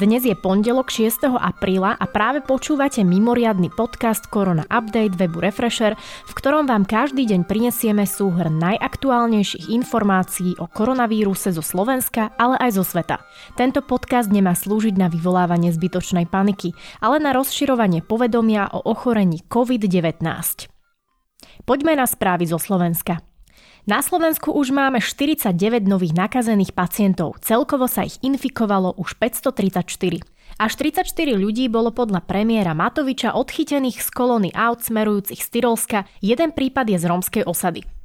[0.00, 1.28] Dnes je pondelok 6.
[1.28, 5.92] apríla a práve počúvate mimoriadny podcast Korona Update webu Refresher,
[6.24, 12.80] v ktorom vám každý deň prinesieme súhr najaktuálnejších informácií o koronavíruse zo Slovenska, ale aj
[12.80, 13.20] zo sveta.
[13.60, 16.72] Tento podcast nemá slúžiť na vyvolávanie zbytočnej paniky,
[17.04, 20.24] ale na rozširovanie povedomia o ochorení COVID-19.
[21.68, 23.29] Poďme na správy zo Slovenska.
[23.88, 25.56] Na Slovensku už máme 49
[25.88, 27.40] nových nakazených pacientov.
[27.40, 30.20] Celkovo sa ich infikovalo už 534.
[30.60, 31.08] Až 34
[31.40, 36.98] ľudí bolo podľa premiéra Matoviča odchytených z kolóny aut smerujúcich z Tyrolska, jeden prípad je
[37.00, 37.99] z rómskej osady.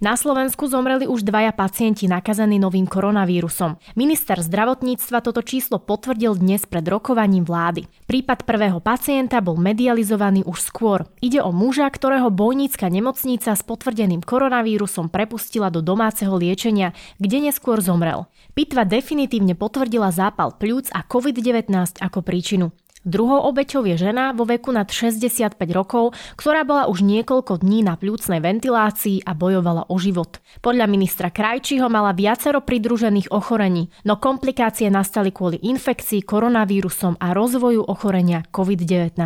[0.00, 3.76] Na Slovensku zomreli už dvaja pacienti nakazení novým koronavírusom.
[4.00, 7.84] Minister zdravotníctva toto číslo potvrdil dnes pred rokovaním vlády.
[8.08, 11.04] Prípad prvého pacienta bol medializovaný už skôr.
[11.20, 17.84] Ide o muža, ktorého bojnícka nemocnica s potvrdeným koronavírusom prepustila do domáceho liečenia, kde neskôr
[17.84, 18.24] zomrel.
[18.56, 22.72] Pitva definitívne potvrdila zápal pľúc a COVID-19 ako príčinu.
[23.00, 27.96] Druhou obeťou je žena vo veku nad 65 rokov, ktorá bola už niekoľko dní na
[27.96, 30.36] pľúcnej ventilácii a bojovala o život.
[30.60, 37.88] Podľa ministra Krajčího mala viacero pridružených ochorení, no komplikácie nastali kvôli infekcii koronavírusom a rozvoju
[37.88, 39.16] ochorenia COVID-19.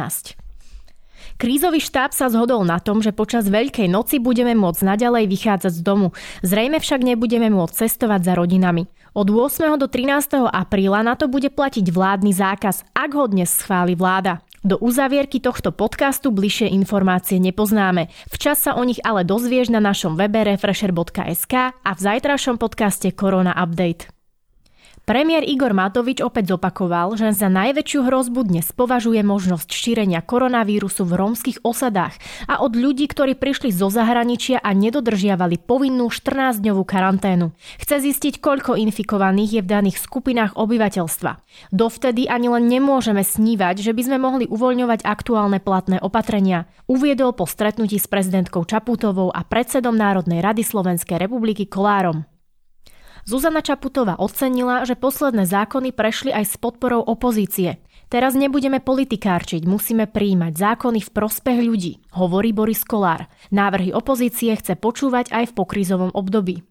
[1.34, 5.82] Krízový štáb sa zhodol na tom, že počas Veľkej noci budeme môcť naďalej vychádzať z
[5.82, 6.14] domu.
[6.46, 8.86] Zrejme však nebudeme môcť cestovať za rodinami.
[9.14, 9.78] Od 8.
[9.78, 10.50] do 13.
[10.50, 14.42] apríla na to bude platiť vládny zákaz, ak ho dnes schváli vláda.
[14.66, 18.10] Do uzavierky tohto podcastu bližšie informácie nepoznáme.
[18.26, 23.54] Včas sa o nich ale dozvieš na našom webe refresher.sk a v zajtrašom podcaste Korona
[23.54, 24.13] Update.
[25.04, 31.12] Premiér Igor Matovič opäť zopakoval, že za najväčšiu hrozbu dnes považuje možnosť šírenia koronavírusu v
[31.20, 32.16] rómskych osadách
[32.48, 37.52] a od ľudí, ktorí prišli zo zahraničia a nedodržiavali povinnú 14-dňovú karanténu.
[37.84, 41.36] Chce zistiť, koľko infikovaných je v daných skupinách obyvateľstva.
[41.68, 47.44] Dovtedy ani len nemôžeme snívať, že by sme mohli uvoľňovať aktuálne platné opatrenia, uviedol po
[47.44, 52.24] stretnutí s prezidentkou Čaputovou a predsedom Národnej rady Slovenskej republiky Kolárom.
[53.24, 57.80] Zuzana Čaputová ocenila, že posledné zákony prešli aj s podporou opozície.
[58.12, 63.24] Teraz nebudeme politikárčiť, musíme príjmať zákony v prospech ľudí, hovorí Boris Kolár.
[63.48, 66.68] Návrhy opozície chce počúvať aj v pokrízovom období.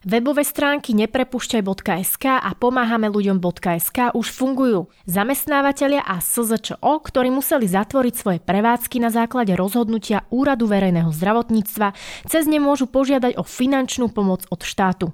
[0.00, 4.88] Webové stránky neprepušťaj.sk a pomáhame ľuďom.sk už fungujú.
[5.04, 11.92] Zamestnávateľia a SZČO, ktorí museli zatvoriť svoje prevádzky na základe rozhodnutia Úradu verejného zdravotníctva,
[12.24, 15.12] cez ne môžu požiadať o finančnú pomoc od štátu.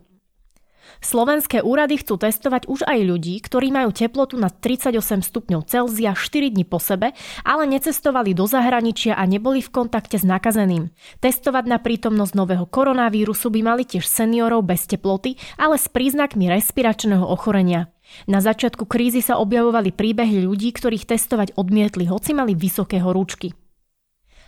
[1.05, 6.55] Slovenské úrady chcú testovať už aj ľudí, ktorí majú teplotu na 38 stupňov Celzia 4
[6.55, 7.13] dní po sebe,
[7.45, 10.89] ale necestovali do zahraničia a neboli v kontakte s nakazeným.
[11.21, 17.25] Testovať na prítomnosť nového koronavírusu by mali tiež seniorov bez teploty, ale s príznakmi respiračného
[17.25, 17.93] ochorenia.
[18.31, 23.53] Na začiatku krízy sa objavovali príbehy ľudí, ktorých testovať odmietli, hoci mali vysoké horúčky.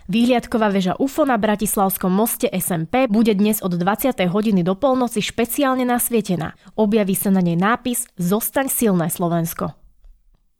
[0.09, 4.17] Výhliadková väža UFO na Bratislavskom moste SMP bude dnes od 20.
[4.33, 6.57] hodiny do polnoci špeciálne nasvietená.
[6.81, 9.77] Objaví sa na nej nápis Zostaň silné Slovensko.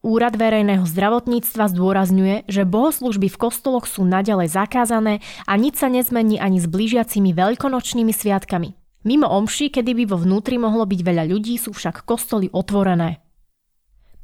[0.05, 6.37] Úrad verejného zdravotníctva zdôrazňuje, že bohoslužby v kostoloch sú naďalej zakázané a nič sa nezmení
[6.37, 8.77] ani s blížiacimi veľkonočnými sviatkami.
[9.09, 13.25] Mimo omši, kedy by vo vnútri mohlo byť veľa ľudí, sú však kostoly otvorené.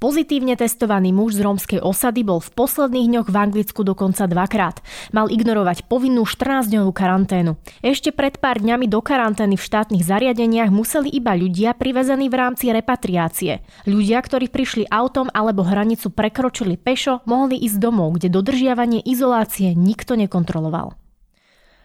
[0.04, 4.84] Pozitívne testovaný muž z rómskej osady bol v posledných dňoch v Anglicku dokonca dvakrát.
[5.16, 7.56] Mal ignorovať povinnú 14-dňovú karanténu.
[7.81, 12.69] Ešte pred pár dňami do karantény v štátnych zariadeniach museli iba ľudia privezení v rámci
[12.69, 13.65] repatriácie.
[13.88, 20.21] Ľudia, ktorí prišli autom alebo hranicu prekročili pešo, mohli ísť domov, kde dodržiavanie izolácie nikto
[20.21, 21.00] nekontroloval.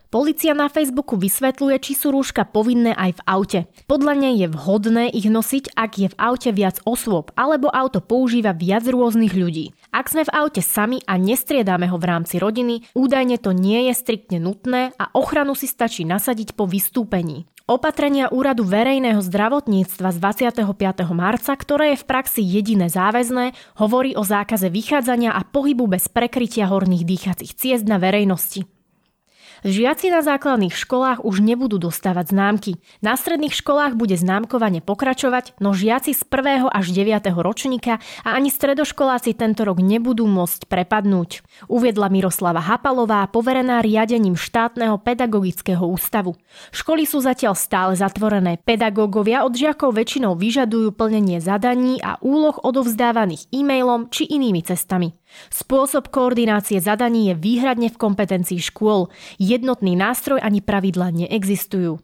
[0.10, 3.60] Polícia na Facebooku vysvetľuje, či sú rúška povinné aj v aute.
[3.86, 8.50] Podľa nej je vhodné ich nosiť, ak je v aute viac osôb, alebo auto používa
[8.58, 9.70] viac rôznych ľudí.
[9.94, 13.94] Ak sme v aute sami a nestriedame ho v rámci rodiny, údajne to nie je
[13.94, 17.46] striktne nutné a ochranu si stačí nasadiť po vystúpení.
[17.70, 20.66] Opatrenia Úradu verejného zdravotníctva z 25.
[21.14, 26.66] marca, ktoré je v praxi jediné záväzné, hovorí o zákaze vychádzania a pohybu bez prekrytia
[26.66, 28.79] horných dýchacích ciest na verejnosti.
[29.68, 32.72] Žiaci na základných školách už nebudú dostávať známky.
[33.04, 36.72] Na stredných školách bude známkovanie pokračovať, no žiaci z 1.
[36.72, 37.28] až 9.
[37.36, 41.44] ročníka a ani stredoškoláci tento rok nebudú môcť prepadnúť.
[41.68, 46.40] Uviedla Miroslava Hapalová, poverená riadením štátneho pedagogického ústavu.
[46.72, 48.64] Školy sú zatiaľ stále zatvorené.
[48.64, 55.19] Pedagógovia od žiakov väčšinou vyžadujú plnenie zadaní a úloh odovzdávaných e-mailom či inými cestami.
[55.50, 59.10] Spôsob koordinácie zadaní je výhradne v kompetencii škôl.
[59.40, 62.02] Jednotný nástroj ani pravidla neexistujú.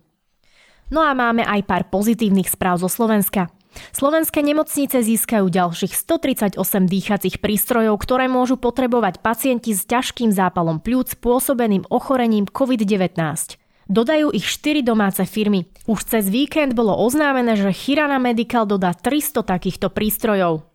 [0.93, 3.49] No a máme aj pár pozitívnych správ zo Slovenska.
[3.91, 6.55] Slovenské nemocnice získajú ďalších 138
[6.87, 13.19] dýchacích prístrojov, ktoré môžu potrebovať pacienti s ťažkým zápalom pľúc spôsobeným ochorením COVID-19.
[13.85, 15.69] Dodajú ich 4 domáce firmy.
[15.85, 20.65] Už cez víkend bolo oznámené, že Chirana Medical dodá 300 takýchto prístrojov.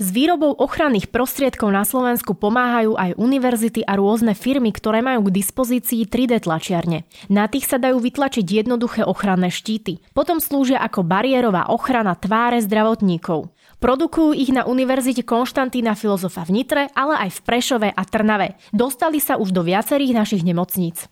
[0.00, 5.36] S výrobou ochranných prostriedkov na Slovensku pomáhajú aj univerzity a rôzne firmy, ktoré majú k
[5.38, 7.04] dispozícii 3D tlačiarne.
[7.28, 10.02] Na tých sa dajú vytlačiť jednoduché ochranné štíty.
[10.12, 13.52] Potom slúžia ako bariérová ochrana tváre zdravotníkov.
[13.82, 18.54] Produkujú ich na Univerzite Konštantína Filozofa v Nitre, ale aj v Prešove a Trnave.
[18.70, 21.10] Dostali sa už do viacerých našich nemocníc.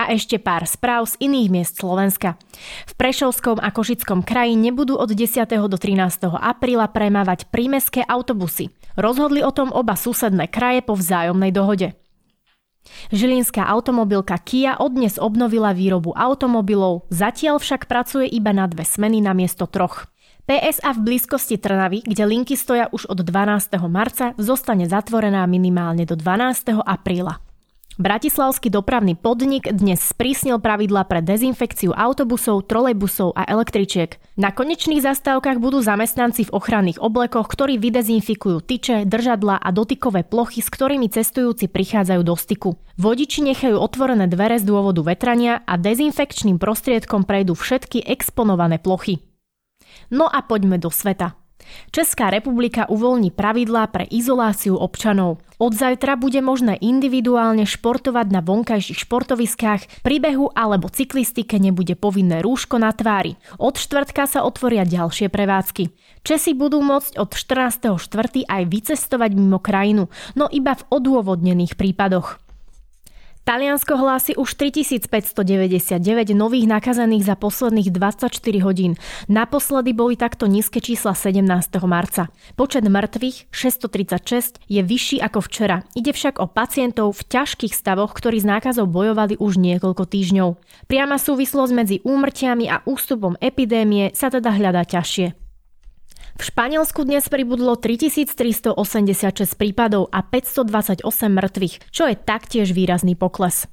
[0.00, 2.40] A ešte pár správ z iných miest Slovenska.
[2.88, 5.44] V Prešovskom a Košickom kraji nebudú od 10.
[5.44, 6.40] do 13.
[6.40, 8.72] apríla premávať prímeské autobusy.
[8.96, 11.92] Rozhodli o tom oba susedné kraje po vzájomnej dohode.
[13.12, 19.36] Žilinská automobilka Kia odnes obnovila výrobu automobilov, zatiaľ však pracuje iba na dve smeny na
[19.36, 20.08] miesto troch.
[20.48, 23.76] PSA v blízkosti Trnavy, kde linky stoja už od 12.
[23.92, 26.80] marca, zostane zatvorená minimálne do 12.
[26.88, 27.49] apríla.
[28.00, 34.16] Bratislavský dopravný podnik dnes sprísnil pravidla pre dezinfekciu autobusov, trolejbusov a električiek.
[34.40, 40.64] Na konečných zastávkach budú zamestnanci v ochranných oblekoch, ktorí vydezinfikujú tyče, držadla a dotykové plochy,
[40.64, 42.80] s ktorými cestujúci prichádzajú do styku.
[42.96, 49.20] Vodiči nechajú otvorené dvere z dôvodu vetrania a dezinfekčným prostriedkom prejdú všetky exponované plochy.
[50.08, 51.36] No a poďme do sveta.
[51.94, 55.42] Česká republika uvoľní pravidlá pre izoláciu občanov.
[55.60, 62.40] Od zajtra bude možné individuálne športovať na vonkajších športoviskách, pri behu alebo cyklistike nebude povinné
[62.40, 63.36] rúško na tvári.
[63.60, 65.92] Od štvrtka sa otvoria ďalšie prevádzky.
[66.24, 68.48] Česi budú môcť od 14.4.
[68.48, 72.49] aj vycestovať mimo krajinu, no iba v odôvodnených prípadoch.
[73.48, 79.00] Taliansko hlási už 3599 nových nakazených za posledných 24 hodín.
[79.32, 81.42] Naposledy boli takto nízke čísla 17.
[81.88, 82.28] marca.
[82.54, 85.82] Počet mŕtvych 636 je vyšší ako včera.
[85.96, 90.48] Ide však o pacientov v ťažkých stavoch, ktorí s nákazou bojovali už niekoľko týždňov.
[90.86, 95.49] Priama súvislosť medzi úmrtiami a ústupom epidémie sa teda hľadá ťažšie.
[96.38, 98.76] V Španielsku dnes pribudlo 3386
[99.58, 103.66] prípadov a 528 mŕtvych, čo je taktiež výrazný pokles.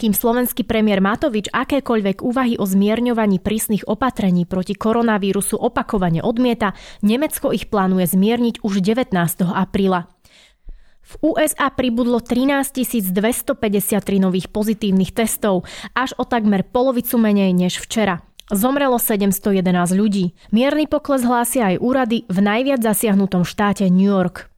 [0.00, 6.72] Kým slovenský premiér Matovič akékoľvek úvahy o zmierňovaní prísnych opatrení proti koronavírusu opakovane odmieta,
[7.04, 9.12] Nemecko ich plánuje zmierniť už 19.
[9.44, 10.08] apríla.
[11.10, 12.70] V USA pribudlo 13
[13.10, 18.22] 253 nových pozitívnych testov, až o takmer polovicu menej než včera.
[18.50, 20.34] Zomrelo 711 ľudí.
[20.50, 24.50] Mierny pokles hlásia aj úrady v najviac zasiahnutom štáte New York.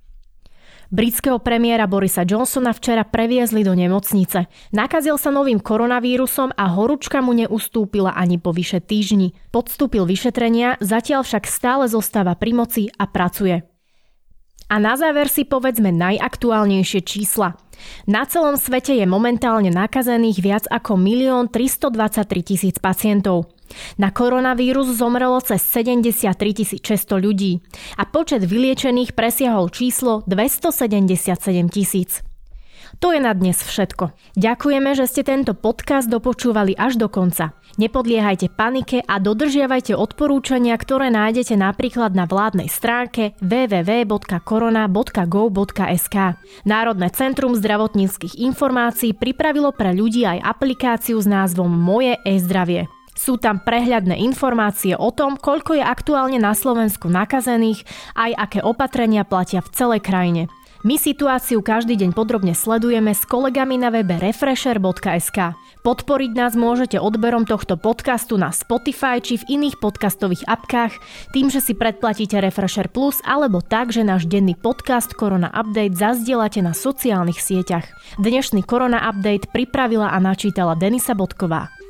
[0.92, 4.48] Britského premiéra Borisa Johnsona včera previezli do nemocnice.
[4.72, 9.36] Nakazil sa novým koronavírusom a horúčka mu neustúpila ani po vyše týždni.
[9.52, 13.64] Podstúpil vyšetrenia, zatiaľ však stále zostáva pri moci a pracuje.
[14.72, 17.60] A na záver si povedzme najaktuálnejšie čísla.
[18.08, 23.52] Na celom svete je momentálne nakazených viac ako 1 323 tisíc pacientov.
[23.96, 27.60] Na koronavírus zomrelo cez 73 600 ľudí
[27.98, 32.22] a počet vyliečených presiahol číslo 277 tisíc.
[33.00, 34.12] To je na dnes všetko.
[34.36, 37.56] Ďakujeme, že ste tento podcast dopočúvali až do konca.
[37.80, 46.16] Nepodliehajte panike a dodržiavajte odporúčania, ktoré nájdete napríklad na vládnej stránke www.corona.gov.sk.
[46.68, 52.92] Národné centrum zdravotníckých informácií pripravilo pre ľudí aj aplikáciu s názvom Moje e-zdravie.
[53.22, 57.86] Sú tam prehľadné informácie o tom, koľko je aktuálne na Slovensku nakazených,
[58.18, 60.50] aj aké opatrenia platia v celej krajine.
[60.82, 65.54] My situáciu každý deň podrobne sledujeme s kolegami na webe refresher.sk.
[65.86, 70.98] Podporiť nás môžete odberom tohto podcastu na Spotify či v iných podcastových apkách,
[71.30, 76.58] tým, že si predplatíte Refresher Plus alebo tak, že náš denný podcast Korona Update zazdielate
[76.58, 77.86] na sociálnych sieťach.
[78.18, 81.81] Dnešný Korona Update pripravila a načítala Denisa Bodková.